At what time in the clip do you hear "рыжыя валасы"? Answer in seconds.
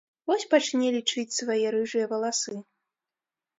1.77-2.57